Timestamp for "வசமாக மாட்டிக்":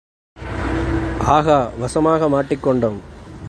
1.79-2.63